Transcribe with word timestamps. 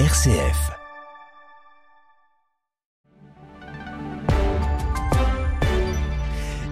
RCF. 0.00 0.72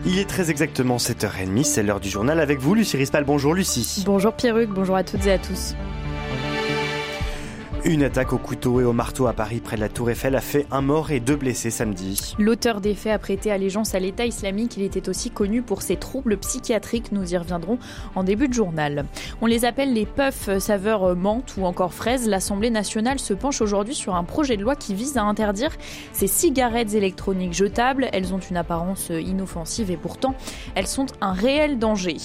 Il 0.05 0.19
est 0.19 0.29
très 0.29 0.51
exactement 0.51 0.97
7h30, 0.97 1.63
c'est 1.63 1.85
l'heure 1.85 2.01
du 2.01 2.09
journal 2.11 2.41
avec 2.41 2.59
vous, 2.59 2.75
Lucie 2.75 2.97
Rispal. 2.97 3.23
Bonjour 3.23 3.55
Lucie. 3.55 4.03
Bonjour 4.05 4.33
Pierruc, 4.33 4.71
bonjour 4.71 4.97
à 4.97 5.05
toutes 5.05 5.25
et 5.27 5.31
à 5.31 5.39
tous. 5.39 5.77
Une 7.85 8.05
attaque 8.05 8.33
au 8.33 8.39
couteau 8.39 8.81
et 8.81 8.85
au 8.85 8.93
marteau 8.93 9.27
à 9.27 9.33
Paris 9.33 9.61
près 9.61 9.75
de 9.75 9.81
la 9.81 9.89
Tour 9.89 10.09
Eiffel 10.09 10.37
a 10.37 10.41
fait 10.41 10.69
un 10.71 10.83
mort 10.83 11.11
et 11.11 11.19
deux 11.19 11.35
blessés 11.35 11.73
samedi. 11.73 12.37
L'auteur 12.39 12.81
des 12.81 12.95
faits 12.95 13.13
a 13.13 13.19
prêté 13.19 13.51
allégeance 13.51 13.97
à 13.97 13.99
l'État 13.99 14.25
islamique. 14.25 14.77
Il 14.77 14.85
était 14.85 15.09
aussi 15.09 15.31
connu 15.31 15.63
pour 15.63 15.83
ses 15.83 15.97
troubles 15.97 16.37
psychiatriques. 16.37 17.11
Nous 17.11 17.35
y 17.35 17.37
reviendrons 17.37 17.81
en 18.15 18.23
début 18.23 18.47
de 18.47 18.53
journal. 18.53 19.05
On 19.41 19.47
les 19.47 19.65
appelle 19.65 19.95
les 19.95 20.07
puffs 20.07 20.59
saveur 20.61 21.17
menthe 21.17 21.57
ou 21.59 21.65
encore 21.65 21.93
fraise. 21.93 22.29
L'Assemblée 22.29 22.71
nationale 22.71 23.19
se 23.19 23.35
penche 23.35 23.61
aujourd'hui 23.61 23.97
sur 23.97 24.15
un 24.15 24.23
projet 24.23 24.57
de 24.57 24.63
loi 24.63 24.77
qui 24.77 24.95
vise 24.95 25.17
à 25.17 25.25
interdire 25.25 25.73
ces 26.13 26.29
cigarettes 26.29 26.95
électroniques 26.95 27.53
jetables. 27.53 28.09
Elles 28.13 28.33
ont 28.33 28.39
une 28.39 28.59
apparence 28.59 29.09
inoffensive 29.09 29.91
et 29.91 29.97
pourtant 29.97 30.37
elles 30.77 30.87
sont 30.87 31.07
un 31.21 31.33
réel 31.33 31.81
danger. 31.81 32.17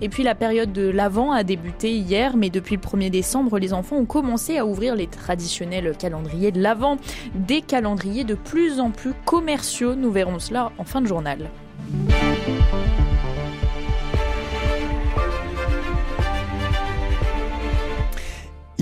Et 0.00 0.08
puis 0.08 0.22
la 0.22 0.36
période 0.36 0.72
de 0.72 0.88
l'Avent 0.88 1.32
a 1.32 1.42
débuté 1.42 1.96
hier, 1.96 2.36
mais 2.36 2.48
depuis 2.48 2.76
le 2.76 2.80
1er 2.80 3.10
décembre, 3.10 3.58
les 3.58 3.72
enfants 3.72 3.96
ont 3.96 4.06
commencé 4.06 4.56
à 4.56 4.64
ouvrir 4.64 4.94
les 4.94 4.99
traditionnels 5.06 5.96
calendriers 5.96 6.52
de 6.52 6.60
l'Avent, 6.60 6.96
des 7.34 7.62
calendriers 7.62 8.24
de 8.24 8.34
plus 8.34 8.80
en 8.80 8.90
plus 8.90 9.12
commerciaux. 9.24 9.94
Nous 9.94 10.10
verrons 10.10 10.38
cela 10.38 10.72
en 10.78 10.84
fin 10.84 11.00
de 11.00 11.06
journal. 11.06 11.50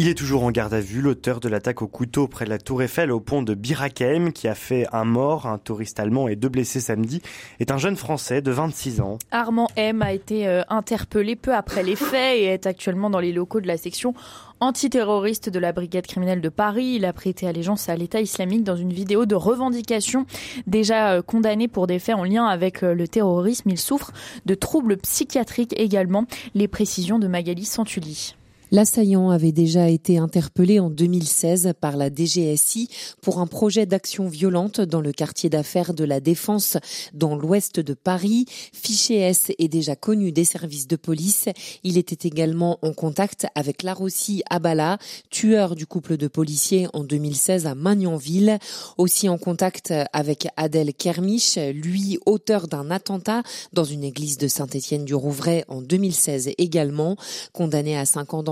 Il 0.01 0.07
est 0.07 0.15
toujours 0.15 0.45
en 0.45 0.53
garde 0.53 0.75
à 0.75 0.81
vue, 0.81 1.01
l'auteur 1.01 1.41
de 1.41 1.49
l'attaque 1.49 1.83
au 1.83 1.89
couteau 1.89 2.29
près 2.29 2.45
de 2.45 2.51
la 2.51 2.59
Tour 2.59 2.83
Eiffel 2.83 3.11
au 3.11 3.19
pont 3.19 3.43
de 3.43 3.55
Birakem, 3.55 4.33
qui 4.33 4.47
a 4.47 4.55
fait 4.55 4.87
un 4.93 5.03
mort, 5.03 5.47
un 5.47 5.59
touriste 5.59 5.99
allemand 5.99 6.29
et 6.29 6.37
deux 6.37 6.49
blessés 6.49 6.79
samedi, 6.79 7.21
est 7.59 7.73
un 7.73 7.79
jeune 7.79 7.97
Français 7.97 8.41
de 8.41 8.53
26 8.53 9.01
ans. 9.01 9.19
Armand 9.33 9.67
M 9.75 10.01
a 10.01 10.13
été 10.13 10.47
euh, 10.47 10.63
interpellé 10.69 11.35
peu 11.35 11.53
après 11.53 11.83
les 11.83 11.97
faits 11.97 12.39
et 12.39 12.45
est 12.45 12.67
actuellement 12.67 13.11
dans 13.11 13.19
les 13.19 13.33
locaux 13.33 13.61
de 13.61 13.67
la 13.67 13.77
section 13.77 14.15
antiterroriste 14.61 15.51
de 15.51 15.59
la 15.59 15.73
brigade 15.73 16.07
criminelle 16.07 16.43
de 16.43 16.49
Paris. 16.49 16.95
Il 16.95 17.05
a 17.05 17.13
prêté 17.13 17.49
allégeance 17.49 17.89
à 17.89 17.97
l'État 17.97 18.21
islamique 18.21 18.63
dans 18.63 18.77
une 18.77 18.93
vidéo 18.93 19.27
de 19.27 19.35
revendication. 19.35 20.27
Déjà 20.69 21.15
euh, 21.15 21.23
condamné 21.23 21.67
pour 21.67 21.89
des 21.89 21.99
faits 21.99 22.15
en 22.15 22.23
lien 22.23 22.47
avec 22.47 22.85
euh, 22.85 22.95
le 22.95 23.09
terrorisme, 23.09 23.71
il 23.71 23.79
souffre 23.79 24.13
de 24.47 24.55
troubles 24.55 24.97
psychiatriques 24.99 25.75
également. 25.77 26.25
Les 26.55 26.69
précisions 26.69 27.19
de 27.19 27.27
Magali 27.27 27.65
Santulli. 27.65 28.37
L'assaillant 28.71 29.31
avait 29.31 29.53
déjà 29.53 29.89
été 29.89 30.19
interpellé 30.19 30.79
en 30.79 30.91
2016 30.91 31.73
par 31.81 31.97
la 31.97 32.11
DGSI 32.11 32.91
pour 33.23 33.39
un 33.39 33.47
projet 33.47 33.87
d'action 33.87 34.29
violente 34.29 34.83
dans 34.83 35.01
le 35.01 35.13
quartier 35.13 35.49
d'affaires 35.49 35.95
de 35.95 36.05
la 36.05 36.21
Défense 36.21 36.77
dans 37.15 37.35
l'ouest 37.35 37.81
de 37.81 37.95
Paris. 37.95 38.45
Fiché 38.75 39.21
S 39.21 39.53
est 39.59 39.69
déjà 39.69 39.97
connu 39.97 40.33
des 40.33 40.45
services 40.45 40.87
de 40.87 40.97
police. 40.97 41.49
Il 41.83 41.97
était 41.97 42.29
également 42.29 42.79
en 42.83 42.93
contact 42.93 43.47
avec 43.55 43.83
Larossi 43.83 44.43
Abala, 44.51 44.99
tueur 45.31 45.75
du 45.75 45.87
couple 45.87 46.19
de 46.19 46.29
policiers 46.29 46.89
en 46.93 47.05
2016 47.05 47.67
à 47.67 47.75
Magnanville. 47.75 48.59
Aussi 48.99 49.31
en 49.31 49.39
contact 49.39 49.95
avec 50.13 50.47
Adèle 50.59 50.93
Kermiche, 50.93 51.59
lui 51.73 52.19
auteur 52.27 52.69
d'un 52.69 52.91
attentat 52.91 53.43
dans 53.73 53.85
une 53.85 54.05
église 54.05 54.37
de 54.37 54.47
Saint-Étienne 54.47 55.07
du 55.07 55.15
Rouvray 55.15 55.65
en 55.69 55.81
2016 55.81 56.51
également, 56.59 57.17
condamné 57.55 57.97
à 57.97 58.05
5 58.05 58.35
ans 58.35 58.43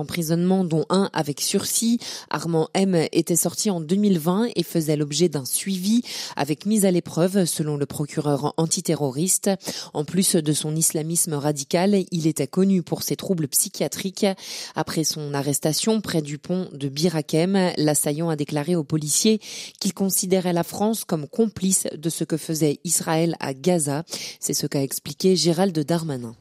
dont 0.65 0.85
un 0.89 1.11
avec 1.13 1.41
sursis. 1.41 1.99
Armand 2.31 2.69
M 2.75 3.07
était 3.13 3.37
sorti 3.37 3.71
en 3.71 3.81
2020 3.81 4.49
et 4.55 4.63
faisait 4.63 4.97
l'objet 4.97 5.29
d'un 5.29 5.45
suivi 5.45 6.03
avec 6.37 6.65
mise 6.65 6.85
à 6.85 6.91
l'épreuve 6.91 7.45
selon 7.45 7.77
le 7.77 7.87
procureur 7.87 8.55
antiterroriste. 8.57 9.51
En 9.93 10.05
plus 10.05 10.37
de 10.37 10.53
son 10.53 10.75
islamisme 10.75 11.35
radical, 11.35 12.05
il 12.11 12.27
était 12.27 12.47
connu 12.47 12.83
pour 12.83 13.03
ses 13.03 13.17
troubles 13.17 13.49
psychiatriques. 13.49 14.27
Après 14.75 15.05
son 15.05 15.35
arrestation 15.35 16.01
près 16.01 16.23
du 16.23 16.39
pont 16.39 16.69
de 16.73 16.89
Birakem, 16.89 17.73
l'assaillant 17.77 18.29
a 18.29 18.37
déclaré 18.37 18.77
aux 18.77 18.85
policiers 18.85 19.41
qu'il 19.81 19.93
considérait 19.93 20.53
la 20.53 20.65
France 20.65 21.05
comme 21.05 21.29
complice 21.29 21.87
de 21.95 22.11
ce 22.11 22.25
que 22.25 22.37
faisait 22.37 22.81
Israël 22.85 23.37
à 23.41 23.53
Gaza. 23.55 24.05
C'est 24.41 24.55
ce 24.55 24.67
qu'a 24.67 24.83
expliqué 24.83 25.37
Gérald 25.37 25.79
Darmanin. 25.79 26.35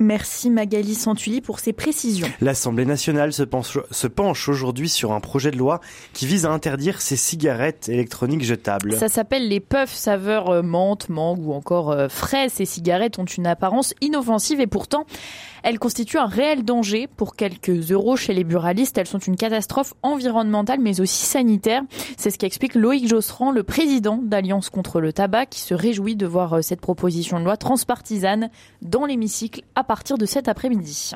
Merci 0.00 0.50
Magali 0.50 0.94
Santulli 0.94 1.40
pour 1.40 1.58
ces 1.58 1.72
précisions. 1.72 2.28
L'Assemblée 2.40 2.84
nationale 2.84 3.32
se 3.32 3.42
penche, 3.42 3.78
se 3.90 4.06
penche 4.06 4.48
aujourd'hui 4.48 4.88
sur 4.88 5.12
un 5.12 5.20
projet 5.20 5.50
de 5.50 5.56
loi 5.56 5.80
qui 6.12 6.26
vise 6.26 6.46
à 6.46 6.50
interdire 6.50 7.00
ces 7.00 7.16
cigarettes 7.16 7.88
électroniques 7.88 8.44
jetables. 8.44 8.96
Ça 8.96 9.08
s'appelle 9.08 9.48
les 9.48 9.60
puffs 9.60 9.94
saveur 9.94 10.50
euh, 10.50 10.62
menthe, 10.62 11.08
mangue 11.08 11.44
ou 11.46 11.52
encore 11.52 11.90
euh, 11.90 12.08
fraise. 12.08 12.52
Ces 12.52 12.64
cigarettes 12.64 13.18
ont 13.18 13.24
une 13.24 13.46
apparence 13.46 13.94
inoffensive 14.00 14.60
et 14.60 14.66
pourtant 14.68 15.04
elles 15.62 15.78
constituent 15.78 16.18
un 16.18 16.26
réel 16.26 16.64
danger 16.64 17.06
pour 17.06 17.36
quelques 17.36 17.90
euros 17.90 18.16
chez 18.16 18.34
les 18.34 18.44
buralistes. 18.44 18.98
Elles 18.98 19.06
sont 19.06 19.18
une 19.18 19.36
catastrophe 19.36 19.94
environnementale 20.02 20.80
mais 20.80 21.00
aussi 21.00 21.26
sanitaire. 21.26 21.82
C'est 22.16 22.30
ce 22.30 22.38
qu'explique 22.38 22.74
Loïc 22.74 23.08
Josserand, 23.08 23.50
le 23.50 23.62
président 23.62 24.18
d'Alliance 24.22 24.70
contre 24.70 25.00
le 25.00 25.12
tabac, 25.12 25.46
qui 25.46 25.60
se 25.60 25.74
réjouit 25.74 26.16
de 26.16 26.26
voir 26.26 26.54
euh, 26.54 26.62
cette 26.62 26.80
proposition 26.80 27.38
de 27.38 27.44
loi 27.44 27.56
transpartisane 27.56 28.50
dans 28.82 29.06
l'hémicycle 29.06 29.62
à 29.74 29.84
partir 29.84 30.18
de 30.18 30.26
cet 30.26 30.48
après-midi. 30.48 31.12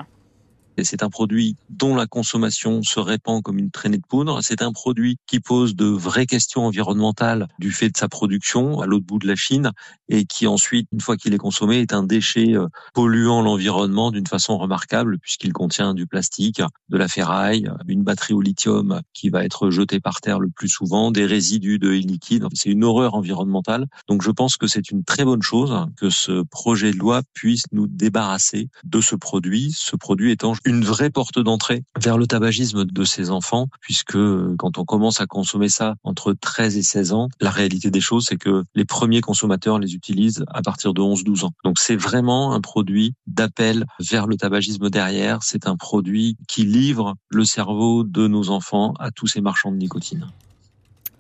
C'est 0.79 1.03
un 1.03 1.11
produit 1.11 1.57
dont 1.69 1.95
la 1.95 2.07
consommation 2.07 2.83
se 2.83 2.99
répand 2.99 3.43
comme 3.43 3.59
une 3.59 3.71
traînée 3.71 3.99
de 3.99 4.07
poudre. 4.07 4.41
C'est 4.43 4.63
un 4.63 4.73
produit 4.73 5.19
qui 5.27 5.41
pose 5.41 5.77
de 5.77 5.87
vraies 5.87 6.27
questions 6.27 6.65
environnementales 6.65 7.49
du 7.59 7.71
fait 7.71 7.91
de 7.91 7.97
sa 7.97 8.09
production 8.09 8.81
à 8.81 8.87
l'autre 8.87 9.07
bout 9.07 9.19
de 9.19 9.27
la 9.27 9.37
Chine 9.37 9.71
et 10.09 10.25
qui 10.25 10.47
ensuite, 10.47 10.89
une 10.93 11.01
fois 11.01 11.17
qu'il 11.17 11.35
est 11.35 11.39
consommé, 11.39 11.81
est 11.81 11.93
un 11.93 12.03
déchet 12.03 12.55
euh, 12.55 12.69
polluant 12.95 13.43
l'environnement 13.43 14.11
d'une 14.11 14.27
façon 14.27 14.57
remarquable 14.59 15.19
puisqu'il 15.19 15.53
contient 15.53 15.95
du 15.95 16.07
plastique, 16.07 16.63
de 16.89 16.97
la 16.97 17.09
ferraille, 17.09 17.71
une 17.87 18.03
batterie 18.03 18.35
au 18.35 18.41
lithium 18.41 19.03
qui 19.13 19.29
va 19.31 19.45
être 19.45 19.71
jetée 19.71 20.01
par 20.01 20.21
terre 20.21 20.41
le 20.41 20.49
plus 20.49 20.69
souvent, 20.69 21.11
des 21.11 21.27
résidus 21.27 21.79
de 21.79 21.91
liquide. 21.91 22.47
C'est 22.55 22.71
une 22.71 22.85
horreur 22.85 23.15
environnementale. 23.15 23.87
Donc 24.09 24.23
je 24.23 24.31
pense 24.31 24.57
que 24.57 24.67
c'est 24.67 24.91
une 24.91 25.05
très 25.05 25.25
bonne 25.25 25.43
chose 25.43 25.87
que 25.97 26.11
ce 26.11 26.43
projet 26.43 26.93
de 26.93 26.97
loi 26.97 27.23
puisse 27.35 27.65
nous 27.73 27.87
débarrasser 27.87 28.69
de 28.85 29.01
ce 29.01 29.15
produit, 29.15 29.73
ce 29.75 29.97
produit 29.97 30.33
étant 30.33 30.55
une 30.65 30.85
vraie 30.85 31.11
porte 31.11 31.39
d'entrée 31.39 31.85
vers 31.99 32.19
le 32.19 32.27
tabagisme 32.27 32.85
de 32.85 33.05
ces 33.05 33.31
enfants, 33.31 33.69
puisque 33.81 34.19
quand 34.59 34.79
on 34.79 34.85
commence 34.85 35.21
à 35.21 35.27
consommer 35.27 35.69
ça 35.69 35.95
entre 36.05 36.33
13 36.33 36.77
et 36.77 36.83
16 36.83 37.13
ans, 37.13 37.29
la 37.41 37.51
réalité 37.51 37.91
des 37.91 38.01
choses, 38.01 38.27
c'est 38.29 38.37
que 38.37 38.65
les 38.75 38.85
premiers 38.85 39.21
consommateurs 39.21 39.79
les 39.79 39.95
utilisent 39.95 40.45
à 40.49 40.63
partir 40.63 40.95
de 40.95 41.01
11-12 41.01 41.45
ans. 41.45 41.53
Donc 41.65 41.79
c'est 41.79 41.97
vraiment 41.97 42.55
un 42.55 42.61
produit 42.61 43.15
d'appel 43.27 43.87
vers 44.01 44.27
le 44.27 44.37
tabagisme 44.37 44.91
derrière. 44.91 45.43
C'est 45.43 45.67
un 45.67 45.77
produit 45.77 46.37
qui 46.49 46.65
livre 46.65 47.15
le 47.29 47.45
cerveau 47.45 48.05
de 48.05 48.27
nos 48.27 48.51
enfants 48.51 48.95
à 48.99 49.11
tous 49.11 49.27
ces 49.27 49.41
marchands 49.41 49.73
de 49.73 49.77
nicotine. 49.77 50.27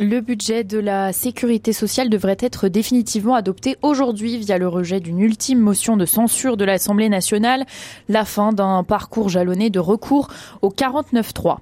Le 0.02 0.20
budget 0.20 0.64
de 0.64 0.80
la 0.80 1.12
sécurité 1.12 1.72
sociale 1.72 2.08
devrait 2.08 2.36
être 2.40 2.66
définitivement 2.66 3.36
adopté 3.36 3.76
aujourd'hui 3.82 4.36
via 4.36 4.58
le 4.58 4.66
rejet 4.66 4.98
d'une 4.98 5.20
ultime 5.20 5.60
motion 5.60 5.96
de 5.96 6.06
censure 6.06 6.56
de 6.56 6.64
l'Assemblée 6.64 7.08
nationale, 7.08 7.64
la 8.08 8.24
fin 8.24 8.52
d'un 8.52 8.82
parcours 8.82 9.28
jalonné 9.28 9.70
de 9.70 9.78
recours 9.78 10.26
au 10.60 10.70
49-3. 10.70 11.58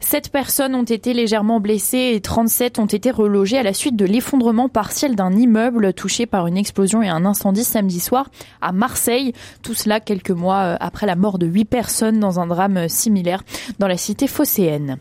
Sept 0.00 0.28
personnes 0.28 0.74
ont 0.74 0.84
été 0.84 1.14
légèrement 1.14 1.60
blessées 1.60 2.12
et 2.14 2.20
37 2.20 2.78
ont 2.78 2.86
été 2.86 3.10
relogées 3.10 3.58
à 3.58 3.62
la 3.62 3.72
suite 3.72 3.96
de 3.96 4.04
l'effondrement 4.04 4.68
partiel 4.68 5.16
d'un 5.16 5.32
immeuble 5.32 5.94
touché 5.94 6.26
par 6.26 6.46
une 6.46 6.58
explosion 6.58 7.02
et 7.02 7.08
un 7.08 7.24
incendie 7.24 7.64
samedi 7.64 8.00
soir 8.00 8.28
à 8.60 8.72
Marseille. 8.72 9.32
Tout 9.62 9.74
cela 9.74 10.00
quelques 10.00 10.30
mois 10.30 10.58
euh, 10.58 10.76
après 10.78 11.06
la 11.06 11.16
mort 11.16 11.38
de 11.38 11.46
huit 11.46 11.64
personnes 11.64 12.20
dans 12.20 12.38
un 12.38 12.46
drame 12.46 12.88
similaire 12.88 13.42
dans 13.78 13.88
la 13.88 13.96
cité 13.96 14.26
phocéenne. 14.26 14.98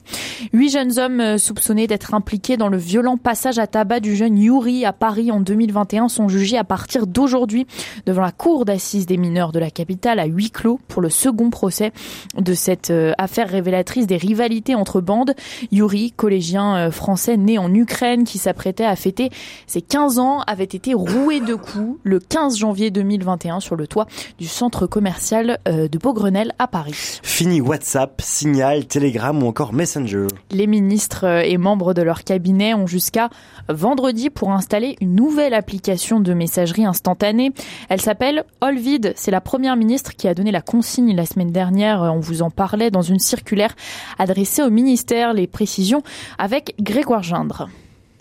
Huit 0.54 0.70
jeunes 0.70 0.98
hommes 1.00 1.20
euh, 1.20 1.38
soupçonnés 1.38 1.88
d'être 1.88 2.14
impliqués 2.14 2.58
dans 2.58 2.70
le 2.70 2.78
violent 2.78 3.18
passage 3.18 3.60
à 3.60 3.68
tabac 3.68 4.00
du 4.00 4.16
jeune 4.16 4.38
Yuri 4.38 4.86
à 4.86 4.94
Paris 4.94 5.32
en 5.32 5.42
2021 5.42 6.08
sont 6.08 6.30
jugés 6.30 6.58
à 6.58 6.64
partir 6.64 7.08
d'aujourd'hui 7.08 7.68
devant 8.06 8.22
la 8.22 8.32
cour 8.32 8.66
d'assises 8.66 9.06
des 9.06 9.18
mineurs 9.18 9.52
de 9.52 9.60
la 9.60 9.70
capitale 9.70 10.20
à 10.20 10.26
huis 10.26 10.52
clos 10.52 10.80
pour 10.88 11.02
le 11.02 11.10
second 11.10 11.50
procès 11.50 11.92
de 12.38 12.54
cette 12.54 12.90
euh, 12.90 13.12
affaire 13.18 13.50
révélatrice 13.50 14.08
des 14.08 14.18
rivalités 14.44 14.76
entre 14.76 15.00
bandes. 15.00 15.36
Yuri, 15.72 16.12
collégien 16.12 16.76
euh, 16.76 16.92
français 16.92 17.38
né 17.38 17.58
en 17.58 17.74
Ukraine 17.74 18.26
qui 18.26 18.38
s'apprêtait 18.38 18.84
à 18.84 18.98
fêter 18.98 19.30
ses 19.68 19.82
15 19.82 20.20
ans, 20.20 20.42
avait 20.42 20.64
été 20.66 20.94
roué 20.94 21.40
de 21.40 21.56
coups 21.56 21.98
le 22.04 22.20
15 22.20 22.58
janvier 22.58 22.92
2021 22.92 23.62
sur 23.62 23.78
le 23.78 23.88
toit 23.88 24.06
du 24.38 24.48
centre 24.48 24.86
commercial 24.86 25.60
de 25.66 25.98
Beaugrenelle 25.98 26.54
à 26.60 26.68
Paris. 26.68 27.20
Fini 27.24 27.62
WhatsApp, 27.62 28.22
Signal, 28.22 28.86
Telegram 28.86 29.42
ou 29.42 29.48
encore 29.48 29.72
Messenger. 29.72 30.28
Les 30.52 30.68
ministres 30.68 31.26
et 31.46 31.58
membres 31.58 31.94
de 31.94 32.02
leur 32.02 32.24
cabinet 32.24 32.74
ont 32.74 32.88
jusqu'à 32.88 33.30
vendredi 33.70 34.30
pour 34.30 34.52
installer 34.52 34.98
une 35.00 35.16
nouvelle 35.16 35.54
application 35.54 36.20
de 36.20 36.34
messagerie 36.34 36.86
instantanée. 36.86 37.52
Elle 37.90 38.02
s'appelle 38.02 38.44
Olvid. 38.62 39.14
C'est 39.16 39.32
la 39.32 39.42
première 39.42 39.78
ministre 39.78 40.16
qui 40.16 40.28
a 40.28 40.34
donné 40.34 40.52
la 40.52 40.62
consigne 40.62 41.16
la 41.16 41.26
semaine 41.26 41.52
dernière. 41.52 42.02
On 42.02 42.20
vous 42.20 42.42
en 42.42 42.50
parlait 42.50 42.92
dans 42.92 43.02
une 43.02 43.20
circulaire 43.20 43.76
adressée 44.20 44.33
adressée 44.34 44.64
au 44.64 44.72
ministère. 44.72 45.34
Les 45.34 45.46
précisions 45.46 46.02
avec 46.40 46.74
Grégoire 46.82 47.22
Gindre 47.22 47.70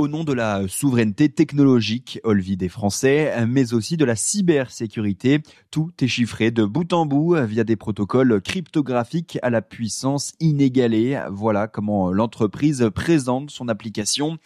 au 0.02 0.08
nom 0.08 0.24
de 0.24 0.32
la 0.32 0.66
souveraineté 0.66 1.28
technologique, 1.28 2.18
Olvi 2.24 2.56
des 2.56 2.68
Français, 2.68 3.46
mais 3.46 3.72
aussi 3.72 3.96
de 3.96 4.04
la 4.04 4.16
cybersécurité. 4.16 5.38
Tout 5.70 5.92
est 6.00 6.08
chiffré 6.08 6.50
de 6.50 6.64
bout 6.64 6.92
en 6.92 7.06
bout 7.06 7.36
via 7.46 7.62
des 7.62 7.76
protocoles 7.76 8.42
cryptographiques 8.42 9.38
à 9.42 9.50
la 9.50 9.62
puissance 9.62 10.32
inégalée. 10.40 11.22
Voilà 11.30 11.68
comment 11.68 12.10
l'entreprise 12.10 12.90
présente 12.92 13.52
son 13.52 13.68
application. 13.68 14.38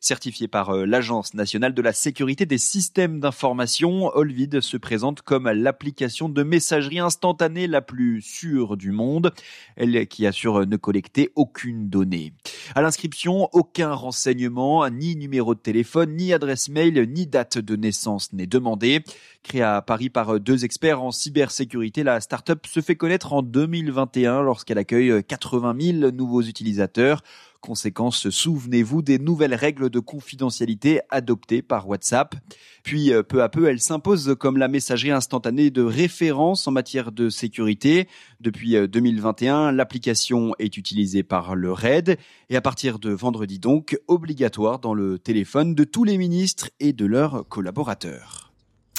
Certifiée 0.00 0.48
par 0.48 0.68
euh, 0.68 0.84
l'Agence 0.84 1.32
nationale 1.32 1.72
de 1.72 1.80
la 1.80 1.94
sécurité 1.94 2.44
des 2.44 2.58
systèmes 2.58 3.20
d'information, 3.20 4.10
Olvid 4.14 4.60
se 4.60 4.76
présente 4.76 5.22
comme 5.22 5.48
l'application 5.48 6.28
de 6.28 6.42
messagerie 6.42 6.98
instantanée 6.98 7.66
la 7.66 7.80
plus 7.80 8.20
sûre 8.20 8.76
du 8.76 8.90
monde, 8.90 9.32
elle 9.76 10.06
qui 10.06 10.26
assure 10.26 10.66
ne 10.66 10.76
collecter 10.76 11.30
aucune 11.36 11.88
donnée. 11.88 12.34
À 12.74 12.82
l'inscription, 12.82 13.48
aucun 13.52 13.94
renseignement, 13.94 14.86
ni 14.90 15.03
numéro 15.14 15.54
de 15.54 15.60
téléphone, 15.60 16.16
ni 16.16 16.32
adresse 16.32 16.68
mail, 16.68 17.08
ni 17.12 17.26
date 17.26 17.58
de 17.58 17.76
naissance 17.76 18.32
n'est 18.32 18.46
demandé. 18.46 19.04
Créée 19.42 19.62
à 19.62 19.82
Paris 19.82 20.08
par 20.08 20.40
deux 20.40 20.64
experts 20.64 21.02
en 21.02 21.12
cybersécurité, 21.12 22.02
la 22.02 22.20
start-up 22.20 22.66
se 22.66 22.80
fait 22.80 22.96
connaître 22.96 23.32
en 23.34 23.42
2021 23.42 24.40
lorsqu'elle 24.42 24.78
accueille 24.78 25.22
80 25.22 25.76
000 26.00 26.10
nouveaux 26.12 26.42
utilisateurs. 26.42 27.22
Conséquence, 27.64 28.28
souvenez-vous 28.28 29.00
des 29.00 29.18
nouvelles 29.18 29.54
règles 29.54 29.88
de 29.88 29.98
confidentialité 29.98 31.00
adoptées 31.08 31.62
par 31.62 31.88
WhatsApp. 31.88 32.34
Puis, 32.82 33.10
euh, 33.10 33.22
peu 33.22 33.42
à 33.42 33.48
peu, 33.48 33.70
elle 33.70 33.80
s'impose 33.80 34.36
comme 34.38 34.58
la 34.58 34.68
messagerie 34.68 35.12
instantanée 35.12 35.70
de 35.70 35.80
référence 35.80 36.68
en 36.68 36.72
matière 36.72 37.10
de 37.10 37.30
sécurité. 37.30 38.06
Depuis 38.38 38.76
2021, 38.86 39.68
euh, 39.68 39.72
l'application 39.72 40.52
est 40.58 40.76
utilisée 40.76 41.22
par 41.22 41.54
le 41.54 41.72
RAID 41.72 42.18
et 42.50 42.56
à 42.56 42.60
partir 42.60 42.98
de 42.98 43.12
vendredi 43.12 43.58
donc, 43.58 43.98
obligatoire 44.08 44.78
dans 44.78 44.92
le 44.92 45.18
téléphone 45.18 45.74
de 45.74 45.84
tous 45.84 46.04
les 46.04 46.18
ministres 46.18 46.68
et 46.80 46.92
de 46.92 47.06
leurs 47.06 47.48
collaborateurs. 47.48 48.52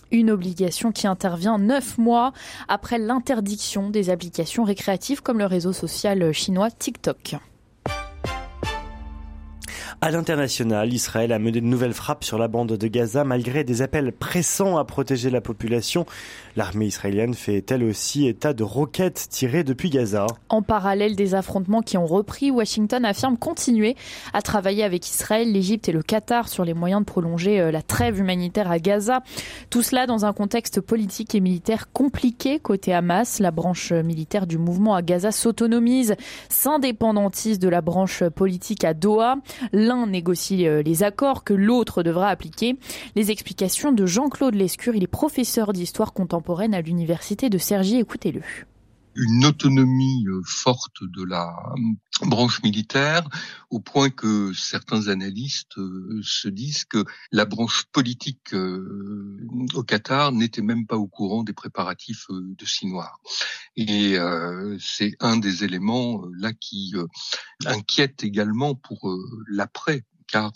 Une 0.10 0.32
obligation 0.32 0.92
qui 0.92 1.06
intervient 1.06 1.60
neuf 1.60 2.00
mois 2.00 2.34
après 2.68 2.98
l'interdiction 2.98 3.92
des 3.92 4.10
applications 4.10 4.64
récréatives 4.64 5.22
comme 5.22 5.38
le 5.38 5.46
réseau 5.46 5.72
social 5.72 6.32
chinois 6.32 6.72
TikTok. 6.72 7.36
À 10.02 10.12
l'international, 10.12 10.94
Israël 10.94 11.32
a 11.32 11.40
mené 11.40 11.62
de 11.62 11.66
nouvelles 11.66 11.94
frappes 11.94 12.24
sur 12.24 12.38
la 12.38 12.48
bande 12.48 12.74
de 12.74 12.88
Gaza 12.88 13.24
malgré 13.24 13.64
des 13.64 13.82
appels 13.82 14.12
pressants 14.12 14.78
à 14.78 14.84
protéger 14.84 15.30
la 15.30 15.42
population. 15.42 16.06
L'armée 16.56 16.86
israélienne 16.86 17.34
fait 17.34 17.72
elle 17.72 17.84
aussi 17.84 18.28
état 18.28 18.54
de 18.54 18.64
roquettes 18.64 19.28
tirées 19.30 19.64
depuis 19.64 19.90
Gaza. 19.90 20.28
En 20.50 20.62
parallèle 20.62 21.16
des 21.16 21.34
affrontements 21.34 21.82
qui 21.82 21.98
ont 21.98 22.06
repris, 22.06 22.52
Washington 22.52 23.04
affirme 23.06 23.38
continuer 23.38 23.96
à 24.34 24.42
travailler 24.42 24.84
avec 24.84 25.08
Israël, 25.08 25.52
l'Égypte 25.52 25.90
et 25.90 25.92
le 25.92 26.04
Qatar 26.04 26.50
sur 26.50 26.66
les 26.66 26.74
moyens 26.74 27.02
de 27.02 27.06
prolonger 27.06 27.60
euh, 27.60 27.72
la 27.72 27.82
trêve 27.82 28.20
humanitaire 28.20 28.70
à 28.70 28.80
Gaza. 28.80 29.22
Tout 29.70 29.82
cela 29.82 30.08
dans 30.08 30.26
un 30.26 30.34
contexte 30.34 30.82
politique 30.82 31.36
et 31.36 31.40
militaire 31.40 31.92
compliqué 31.92 32.60
côté 32.60 32.94
Hamas. 32.94 33.40
La 33.40 33.52
branche 33.52 33.92
militaire 33.92 34.46
du 34.46 34.58
mouvement 34.58 34.96
à 34.96 35.02
Gaza 35.02 35.32
s'autonomise, 35.32 36.16
s'indépendantise 36.50 37.60
de 37.60 37.70
la 37.70 37.82
branche 37.82 38.24
politique 38.30 38.84
à 38.84 38.94
Doha 38.94 39.38
négocie 40.08 40.68
euh, 40.68 40.82
les 40.82 41.04
accords 41.04 41.44
que 41.44 41.54
l'autre 41.54 42.04
devra 42.04 42.30
appliquer. 42.30 42.78
Les 43.16 43.32
explications 43.32 43.92
de 43.92 44.06
Jean-Claude 44.06 44.56
Lescure, 44.56 44.96
il 44.96 45.04
est 45.04 45.08
professeur 45.08 45.74
d'histoire 45.74 46.14
contemporaine 46.14 46.74
à 46.74 46.82
l'université 46.82 47.50
de 47.50 47.58
Cergy. 47.58 48.00
Écoutez-le 48.00 48.42
une 49.16 49.46
autonomie 49.46 50.26
euh, 50.28 50.42
forte 50.46 51.02
de 51.02 51.24
la 51.24 51.56
branche 52.22 52.64
militaire, 52.64 53.28
au 53.70 53.80
point 53.80 54.10
que 54.10 54.54
certains 54.54 55.10
analystes 55.10 55.80
se 56.22 56.48
disent 56.48 56.86
que 56.86 57.04
la 57.32 57.46
branche 57.46 57.86
politique 57.92 58.54
au 58.54 59.84
Qatar 59.84 60.32
n'était 60.32 60.62
même 60.62 60.88
pas 60.88 60.96
au 60.96 61.08
courant 61.08 61.44
des 61.44 61.54
préparatifs 61.54 62.28
de 62.30 62.66
Sinoir. 62.66 63.20
Et 63.76 64.18
c'est 64.80 65.18
un 65.20 65.38
des 65.38 65.64
éléments 65.66 66.24
là 66.38 66.54
qui 66.54 66.94
inquiète 67.66 68.24
également 68.24 68.76
pour 68.76 69.14
l'après 69.48 70.06
car 70.28 70.54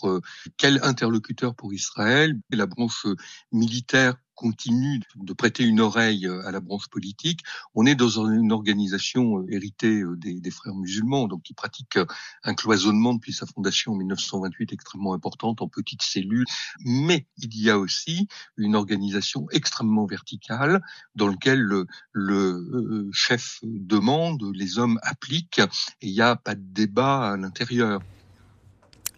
quel 0.56 0.80
interlocuteur 0.82 1.54
pour 1.54 1.72
Israël? 1.72 2.34
La 2.50 2.66
branche 2.66 3.06
militaire 3.52 4.16
continue 4.40 5.02
de 5.16 5.32
prêter 5.34 5.64
une 5.64 5.80
oreille 5.80 6.26
euh, 6.26 6.46
à 6.46 6.50
la 6.50 6.60
branche 6.60 6.88
politique. 6.88 7.40
On 7.74 7.84
est 7.84 7.94
dans 7.94 8.24
une 8.24 8.52
organisation 8.52 9.40
euh, 9.40 9.46
héritée 9.50 10.00
euh, 10.00 10.16
des, 10.16 10.50
frères 10.50 10.74
musulmans, 10.74 11.28
donc 11.28 11.42
qui 11.42 11.52
pratique 11.52 11.98
un 12.42 12.54
cloisonnement 12.54 13.12
depuis 13.12 13.34
sa 13.34 13.44
fondation 13.44 13.92
en 13.92 13.96
1928 13.96 14.72
extrêmement 14.72 15.12
importante 15.12 15.60
en 15.60 15.68
petites 15.68 16.02
cellules. 16.02 16.46
Mais 16.86 17.26
il 17.36 17.54
y 17.60 17.68
a 17.68 17.78
aussi 17.78 18.28
une 18.56 18.76
organisation 18.76 19.46
extrêmement 19.50 20.06
verticale 20.06 20.80
dans 21.14 21.28
laquelle 21.28 21.60
le, 21.60 21.86
le 22.12 23.10
chef 23.12 23.60
demande, 23.62 24.42
les 24.54 24.78
hommes 24.78 24.98
appliquent, 25.02 25.60
et 26.00 26.08
il 26.08 26.14
n'y 26.14 26.22
a 26.22 26.34
pas 26.34 26.54
de 26.54 26.64
débat 26.64 27.32
à 27.32 27.36
l'intérieur. 27.36 28.00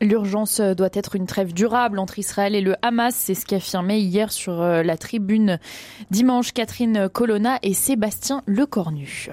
L'urgence 0.02 0.60
doit 0.60 0.90
être 0.94 1.14
une 1.14 1.26
trêve 1.26 1.54
durable 1.54 2.00
entre 2.00 2.18
Israël 2.18 2.56
et 2.56 2.60
le 2.60 2.74
Hamas, 2.82 3.14
c'est 3.14 3.34
ce 3.34 3.46
qu'affirmait 3.46 4.00
hier 4.00 4.32
sur 4.32 4.60
euh, 4.60 4.82
la 4.82 4.96
tribune 4.96 5.60
dimanche 6.10 6.52
Catherine 6.52 7.08
Colonna 7.08 7.60
et 7.62 7.72
Sébastien 7.72 8.42
Lecornu. 8.46 9.30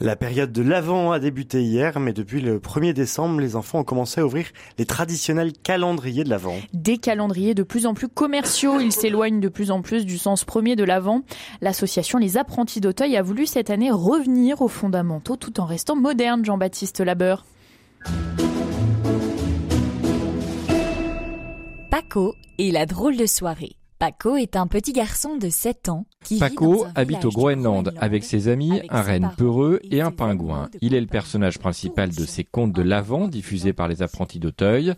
La 0.00 0.16
période 0.16 0.50
de 0.50 0.60
l'Avent 0.60 1.12
a 1.12 1.20
débuté 1.20 1.62
hier, 1.62 2.00
mais 2.00 2.12
depuis 2.12 2.40
le 2.40 2.58
1er 2.58 2.92
décembre, 2.92 3.40
les 3.40 3.54
enfants 3.54 3.78
ont 3.78 3.84
commencé 3.84 4.20
à 4.20 4.26
ouvrir 4.26 4.46
les 4.76 4.86
traditionnels 4.86 5.52
calendriers 5.52 6.24
de 6.24 6.30
l'Avent. 6.30 6.56
Des 6.72 6.98
calendriers 6.98 7.54
de 7.54 7.62
plus 7.62 7.86
en 7.86 7.94
plus 7.94 8.08
commerciaux, 8.08 8.80
ils 8.80 8.92
s'éloignent 8.92 9.38
de 9.38 9.48
plus 9.48 9.70
en 9.70 9.82
plus 9.82 10.04
du 10.04 10.18
sens 10.18 10.44
premier 10.44 10.74
de 10.74 10.82
l'Avent. 10.82 11.22
L'association 11.60 12.18
Les 12.18 12.36
Apprentis 12.36 12.80
d'Auteuil 12.80 13.16
a 13.16 13.22
voulu 13.22 13.46
cette 13.46 13.70
année 13.70 13.92
revenir 13.92 14.62
aux 14.62 14.68
fondamentaux 14.68 15.36
tout 15.36 15.60
en 15.60 15.64
restant 15.64 15.94
moderne, 15.94 16.44
Jean-Baptiste 16.44 16.98
Labeur. 17.00 17.44
Paco 21.90 22.34
et 22.58 22.72
la 22.72 22.86
drôle 22.86 23.16
de 23.16 23.26
soirée. 23.26 23.76
Paco 24.00 24.34
est 24.34 24.56
un 24.56 24.66
petit 24.66 24.92
garçon 24.92 25.36
de 25.36 25.48
7 25.48 25.88
ans 25.88 26.04
Paco 26.38 26.86
habite 26.94 27.24
au 27.24 27.30
Groenland 27.30 27.92
avec 27.98 28.24
ses 28.24 28.48
amis, 28.48 28.80
un 28.88 29.02
renne 29.02 29.30
peureux 29.36 29.80
et 29.90 30.00
un 30.00 30.10
pingouin. 30.10 30.70
Il 30.80 30.94
est 30.94 31.00
le 31.00 31.06
personnage 31.06 31.58
principal 31.58 32.10
de 32.10 32.24
ces 32.24 32.44
contes 32.44 32.72
de 32.72 32.82
l'Avent 32.82 33.28
diffusés 33.28 33.72
par 33.72 33.88
les 33.88 34.02
apprentis 34.02 34.38
d'Auteuil. 34.38 34.94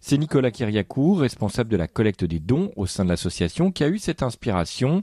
C'est 0.00 0.18
Nicolas 0.18 0.50
Kiriakour, 0.50 1.20
responsable 1.20 1.70
de 1.70 1.76
la 1.76 1.88
collecte 1.88 2.24
des 2.24 2.40
dons 2.40 2.72
au 2.76 2.86
sein 2.86 3.04
de 3.04 3.10
l'association, 3.10 3.70
qui 3.70 3.84
a 3.84 3.88
eu 3.88 3.98
cette 3.98 4.22
inspiration. 4.22 5.02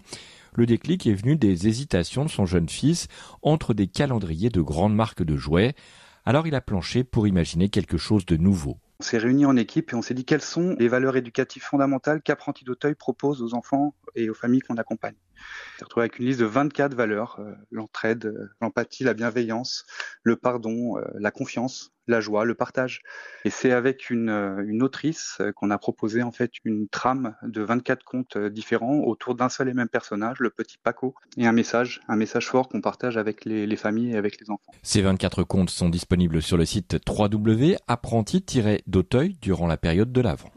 Le 0.56 0.66
déclic 0.66 1.06
est 1.06 1.14
venu 1.14 1.36
des 1.36 1.68
hésitations 1.68 2.26
de 2.26 2.30
son 2.30 2.46
jeune 2.46 2.70
fils 2.70 3.08
entre 3.44 3.74
des 3.74 3.88
calendriers 3.88 4.50
de 4.50 4.62
grandes 4.62 4.96
marques 4.96 5.24
de 5.24 5.38
jouets. 5.38 5.76
Alors 6.26 6.48
il 6.48 6.56
a 6.56 6.62
planché 6.62 7.04
pour 7.04 7.28
imaginer 7.28 7.70
quelque 7.70 7.98
chose 7.98 8.26
de 8.26 8.38
nouveau. 8.38 8.78
On 9.00 9.04
s'est 9.04 9.20
réunis 9.20 9.46
en 9.46 9.56
équipe 9.56 9.94
et 9.94 9.96
on 9.96 10.02
s'est 10.02 10.16
dit 10.16 10.26
quelles 10.26 10.42
sont 10.42 10.76
les 10.80 10.88
valeurs 10.88 11.16
éducatives 11.16 11.62
fondamentales 11.62 12.24
qu'Apprenti 12.24 12.66
d'Auteuil 12.66 12.96
propose 12.96 13.44
aux 13.44 13.54
enfants 13.54 13.94
et 14.16 14.30
aux 14.30 14.34
familles 14.34 14.62
qu'on 14.62 14.78
accompagne. 14.78 15.14
S'est 15.78 15.86
retrouvé 15.86 16.06
avec 16.06 16.18
une 16.20 16.26
liste 16.26 16.40
de 16.40 16.46
24 16.46 16.96
valeurs, 16.96 17.38
euh, 17.40 17.54
l'entraide, 17.72 18.26
euh, 18.26 18.50
l'empathie, 18.62 19.04
la 19.04 19.14
bienveillance, 19.14 19.86
le 20.24 20.36
pardon, 20.36 20.98
euh, 20.98 21.04
la 21.20 21.30
confiance, 21.32 21.92
la 22.08 22.20
joie, 22.20 22.46
le 22.46 22.56
partage. 22.56 23.04
Et 23.46 23.52
c'est 23.52 23.72
avec 23.72 24.10
une, 24.10 24.82
autrice 24.82 25.40
qu'on 25.56 25.70
a 25.72 25.78
proposé 25.78 26.24
en 26.24 26.32
fait 26.32 26.52
une 26.64 26.88
trame 26.88 27.36
de 27.44 27.62
24 27.62 28.06
contes 28.06 28.38
différents 28.38 29.00
autour 29.00 29.36
d'un 29.36 29.50
seul 29.50 29.68
et 29.70 29.74
même 29.74 29.90
personnage, 29.90 30.40
le 30.40 30.50
petit 30.50 30.78
Paco, 30.82 31.14
et 31.36 31.46
un 31.46 31.52
message, 31.52 32.00
un 32.08 32.16
message 32.16 32.48
fort 32.48 32.70
qu'on 32.70 32.80
partage 32.82 33.18
avec 33.18 33.44
les, 33.46 33.68
les, 33.68 33.76
familles 33.76 34.14
et 34.14 34.18
avec 34.18 34.40
les 34.40 34.50
enfants. 34.50 34.72
Ces 34.84 35.02
24 35.02 35.44
contes 35.44 35.70
sont 35.70 35.90
disponibles 35.90 36.42
sur 36.42 36.56
le 36.58 36.64
site 36.66 36.96
www.apprenti-d'auteuil 37.08 39.36
durant 39.42 39.68
la 39.68 39.78
période 39.78 40.14
de 40.14 40.22
l'Avent. 40.22 40.50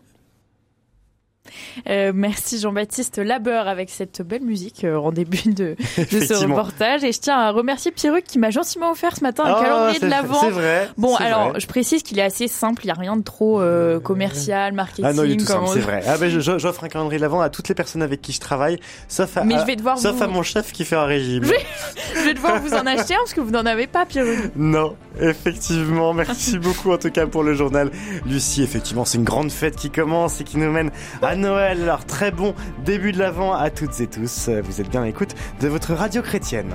Euh, 1.88 2.12
merci 2.14 2.58
Jean-Baptiste 2.58 3.18
Labeur 3.18 3.66
avec 3.66 3.90
cette 3.90 4.22
belle 4.22 4.42
musique 4.42 4.84
euh, 4.84 4.96
en 4.96 5.10
début 5.10 5.52
de, 5.52 5.76
de 5.98 6.20
ce 6.20 6.34
reportage. 6.44 7.04
Et 7.04 7.12
je 7.12 7.20
tiens 7.20 7.38
à 7.38 7.50
remercier 7.50 7.90
Pierruc 7.90 8.24
qui 8.24 8.38
m'a 8.38 8.50
gentiment 8.50 8.90
offert 8.90 9.16
ce 9.16 9.22
matin 9.22 9.44
un 9.44 9.54
ah, 9.56 9.62
calendrier 9.62 10.00
de 10.00 10.06
l'Avent. 10.06 10.40
C'est 10.40 10.50
vrai. 10.50 10.88
Bon, 10.96 11.16
alors 11.16 11.58
je 11.58 11.66
précise 11.66 12.02
qu'il 12.02 12.18
est 12.18 12.22
assez 12.22 12.48
simple, 12.48 12.82
il 12.84 12.88
n'y 12.88 12.92
a 12.92 12.94
rien 12.94 13.16
de 13.16 13.22
trop 13.22 13.60
euh, 13.60 14.00
commercial, 14.00 14.72
marketing. 14.72 15.04
Ah 15.06 15.12
non, 15.12 15.24
il 15.24 15.32
est 15.32 15.36
tout 15.36 15.46
simple, 15.46 15.68
c'est 15.72 15.80
vrai. 15.80 16.02
Ah 16.06 16.18
ben 16.18 16.30
j'offre 16.30 16.84
un 16.84 16.88
calendrier 16.88 17.18
de 17.18 17.22
l'Avent 17.22 17.40
à 17.40 17.50
toutes 17.50 17.68
les 17.68 17.74
personnes 17.74 18.02
avec 18.02 18.20
qui 18.20 18.32
je 18.32 18.40
travaille, 18.40 18.78
sauf 19.08 19.36
à, 19.36 19.44
Mais 19.44 19.58
je 19.58 19.64
vais 19.64 19.76
devoir 19.76 19.98
sauf 19.98 20.20
à 20.20 20.26
mon 20.26 20.42
chef 20.42 20.72
qui 20.72 20.84
fait 20.84 20.96
un 20.96 21.04
régime. 21.04 21.44
Je 21.44 22.20
vais, 22.24 22.34
devoir 22.34 22.60
vous 22.60 22.74
en 22.74 22.86
acheter 22.86 23.14
un 23.14 23.18
parce 23.18 23.34
que 23.34 23.40
vous 23.40 23.50
n'en 23.50 23.66
avez 23.66 23.86
pas, 23.86 24.04
Pierruc. 24.04 24.52
Non, 24.56 24.96
effectivement. 25.20 26.12
Merci 26.12 26.58
beaucoup 26.58 26.92
en 26.92 26.98
tout 26.98 27.10
cas 27.10 27.26
pour 27.26 27.42
le 27.42 27.54
journal. 27.54 27.90
Lucie, 28.26 28.62
effectivement, 28.62 29.04
c'est 29.04 29.18
une 29.18 29.24
grande 29.24 29.50
fête 29.50 29.76
qui 29.76 29.90
commence 29.90 30.40
et 30.40 30.44
qui 30.44 30.58
nous 30.58 30.70
mène 30.70 30.90
à 31.30 31.36
Noël. 31.36 31.82
Alors 31.82 32.04
très 32.04 32.32
bon 32.32 32.54
début 32.84 33.12
de 33.12 33.18
l'Avent 33.18 33.52
à 33.52 33.70
toutes 33.70 34.00
et 34.00 34.08
tous. 34.08 34.48
Vous 34.48 34.80
êtes 34.80 34.90
bien 34.90 35.02
à 35.02 35.06
l'écoute 35.06 35.36
de 35.60 35.68
votre 35.68 35.94
radio 35.94 36.22
chrétienne. 36.22 36.74